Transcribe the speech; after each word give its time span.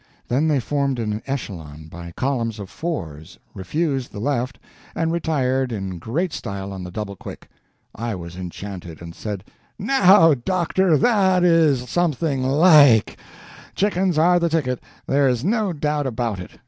Then 0.27 0.47
they 0.47 0.59
formed 0.59 0.97
in 0.97 1.21
echelon, 1.27 1.85
by 1.85 2.11
columns 2.17 2.57
of 2.57 2.71
fours, 2.71 3.37
refused 3.53 4.11
the 4.11 4.19
left, 4.19 4.57
and 4.95 5.11
retired 5.11 5.71
in 5.71 5.99
great 5.99 6.33
style 6.33 6.73
on 6.73 6.83
the 6.83 6.89
double 6.89 7.15
quick. 7.15 7.47
I 7.93 8.15
was 8.15 8.35
enchanted, 8.35 8.99
and 8.99 9.13
said: 9.13 9.43
"Now, 9.77 10.33
doctor, 10.33 10.97
that 10.97 11.43
is 11.43 11.87
something 11.87 12.41
like! 12.41 13.19
Chickens 13.75 14.17
are 14.17 14.39
the 14.39 14.49
ticket, 14.49 14.81
there 15.05 15.27
is 15.29 15.45
no 15.45 15.71
doubt 15.71 16.07
about 16.07 16.39
it. 16.39 16.57